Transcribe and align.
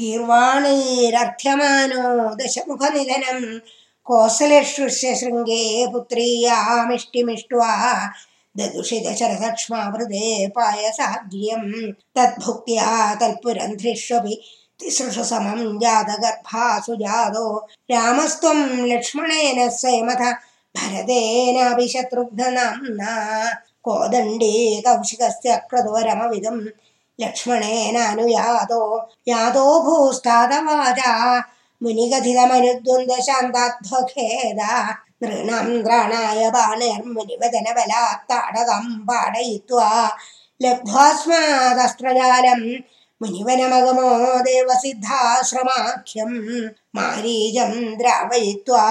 गीर्वाणैरर्थ्यमानो 0.00 2.02
दशमुखनिधनं 2.40 3.40
कोसलश्रुष्य 4.08 5.14
शृङ्गे 5.20 5.62
पुत्रीयामिष्टिमिष्ट्वा 5.92 7.72
ददुषि 8.58 8.98
दशरथक्ष्मावृते 9.06 10.24
पायसाग्र्यं 10.56 11.64
तद्भुक्त्या 12.16 12.88
तत्पुरन्ध्रिष्वपि 13.20 14.34
तिसृषु 14.80 15.24
समं 15.30 15.60
जातगर्भासु 15.82 16.94
जातो 17.02 17.44
रामस्त्वं 17.90 18.60
लक्ष्मणेन 18.92 19.58
स्वयमथ 19.78 20.22
भरतेनापि 20.74 21.88
शत्रुघ्ननाम्ना 21.94 23.14
कोदण्डे 23.88 24.54
कौशिकस्य 24.86 25.56
लक्ष्मणेनानुयातो 27.20 28.82
यातो 29.28 29.64
ताडकं 38.30 38.86
पाडयित्वा 39.08 39.88
लब्ध्वास्मादस्त्रजालं 40.62 42.62
मुनिवनमगमो 43.20 44.10
देवसिद्धाश्रमाख्यं 44.48 46.32
मारीजं 46.96 47.72
द्रावयित्वा 47.98 48.84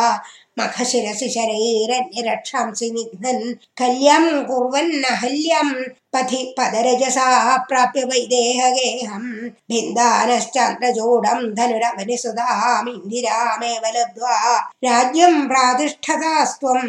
मखशिरसि 0.59 1.29
शरैरन्यरक्षांसि 1.35 2.89
निघ्नन् 2.91 3.53
कल्यां 3.79 4.23
कुर्वन्नहल्यं 4.49 5.69
पथि 6.17 6.39
पदरजसा 6.57 7.29
प्राप्य 7.69 8.03
वैदेहगेहं 8.11 9.25
भिन्दानश्चान्द्रचूडं 9.71 11.39
धनुरवनिसुधामिन्दिरामेव 11.57 13.83
लब्ध्वा 13.97 14.37
राज्यं 14.85 15.33
प्रातिष्ठतास्त्वं 15.47 16.79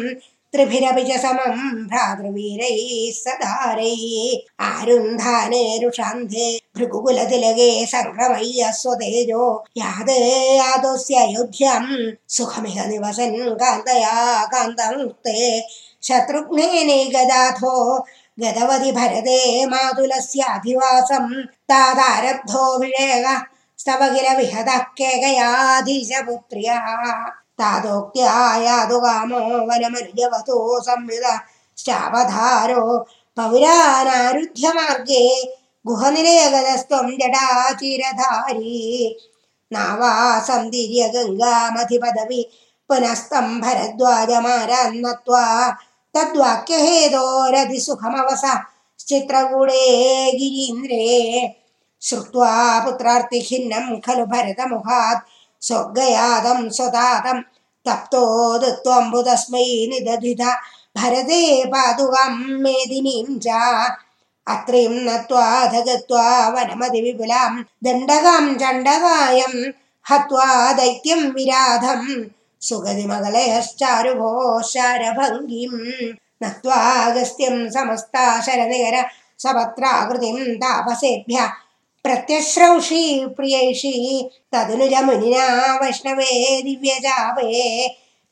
त्रिभिरपि 0.53 1.03
च 1.09 1.11
समं 1.21 1.57
भ्रातृवीरैः 1.89 2.79
सदारैः 3.15 4.03
आरुन्धानेरुषान्धे 4.67 6.47
भृगुकुलतिलके 6.77 7.67
सङ्क्रमय्य 7.91 8.71
स्वतेजो 8.79 9.43
यादे 9.81 10.17
यादोऽस्ययोध्यां 10.57 11.83
सुखमिह 12.37 12.77
निवसन् 12.89 13.37
कान्तया 13.61 14.15
कान्तमुक्ते। 14.53 15.37
शत्रुघ्नेनैकदाथो 16.07 17.75
गतवति 18.41 18.91
भरते 18.91 19.65
मातुलस्याधिवासं 19.65 21.43
तादारब्धो 21.43 22.79
विवेकः 22.79 23.41
स्तव 23.77 24.15
किल 24.15 24.37
विहतः 24.37 24.77
केकयाधीशपुत्र्यः। 24.77 26.85
तादोक्त्या 27.59 28.57
यादुकामो 28.57 29.37
वनमनुजवतो 29.37 30.81
संविद। 30.81 31.39
श्चावधारो 31.77 33.07
पौरानारुध्य 33.37 34.69
मार्गे 34.69 35.55
गुहनिलयगतस्त्वं 35.87 37.11
जटाचिरधारी। 37.11 39.17
नावासन्तिर्य 39.73 41.09
गङ्गामधिपदवि 41.09 42.49
पुनस्तं 42.87 43.61
भरद्वाजमारान्नत्वा 43.61 45.75
चित्रकूटे 49.07 50.31
गिरीन्द्रे। 50.31 51.55
श्रुत्वा 52.01 52.79
पुत्रार्तिखिन्नं 52.79 53.99
खलु 53.99 54.25
भरतमुखात् 54.25 55.27
स्वर्गयादं 55.63 56.69
स्वतातं 56.69 57.41
तप्तो 57.85 58.57
दत्त्वम्बुतस्मै 58.57 59.63
निदधित। 59.63 60.41
भरते 60.97 61.65
पादुकां 61.65 62.35
मेदिनीं 62.37 63.39
च। 63.39 63.47
अत्रिं 64.47 64.89
नत्वाध 64.89 65.75
गत्वा 65.75 66.49
वनमधिविपुलां 66.49 67.61
दण्डकां 67.83 68.55
चण्डकायं 68.55 69.71
हत्वा 70.11 70.73
दैत्यं 70.73 71.31
സുഗതിമകളയശ്ചാരുഭോ 72.61 74.31
ശരഭംഗിം 74.63 75.73
നത്വാഗസ്ത്യം 76.41 77.55
സമസ്താശരനികര 77.69 78.97
സപത്രാകൃതിം 79.39 80.37
താപസേഭ്യ 80.61 81.39
പ്രത്യശ്രൗഷി 82.05 83.03
പ്രിയൈഷി 83.37 83.95
തതുനുജ 84.53 84.95
മുനിനാ 85.01 85.47
വൈഷ്ണവേ 85.81 86.31
ദിവ്യജാവേ 86.63 87.49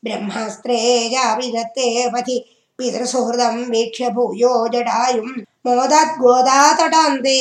ബ്രഹ്മാസ്ത്രേ 0.02 0.80
ജാവിനത്തെ 1.08 1.88
പഥി 2.08 2.36
പിതൃസുഹൃതം 2.78 3.56
വീക്ഷ്യ 3.70 4.08
ഭൂയോ 4.08 4.52
ജടായും 4.66 5.28
മോദാത് 5.66 6.18
ഗോദാതടാന്തേ 6.20 7.40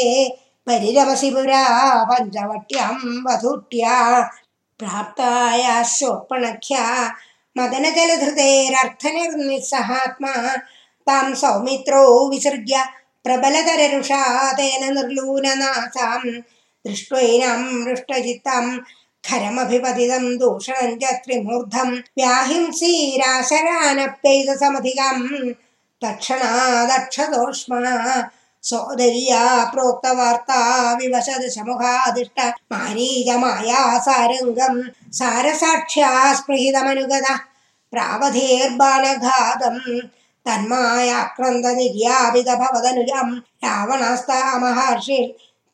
പരിരമസി 0.68 1.30
പുരാ 1.30 1.64
പഞ്ചവട്ട്യം 2.10 2.96
വധുട്ട്യ 3.26 3.84
प्राप्ताया 4.80 5.76
शोपणख्या 5.92 6.84
मदनजलधृतेरर्थनिर्निस्सहात्मा 7.58 10.34
तां 11.08 11.28
सौमित्रो 11.42 12.02
विसृज्य 12.32 12.76
प्रबलतररुषा 13.26 14.22
तेन 14.60 14.84
निर्लूननासां 14.98 16.22
दृष्ट्वैनां 16.86 17.62
हृष्टचित्तं 17.88 18.66
खरमभिपतितं 19.28 20.26
दूषणं 20.42 20.92
च 21.02 21.04
त्रिमूर्धं 21.24 21.90
व्याहिंसीराशरानप्यैतसमधिकं 22.18 25.18
तत्क्षणादक्षतोष्मा 26.04 27.80
प्रावधेर्बाणघातम् 37.92 39.80
तन्मायाक्रन्दनिर्यापित 40.48 42.50
भवदनुजं 42.62 43.30
रावणास्ता 43.64 44.40
महर्षि 44.64 45.20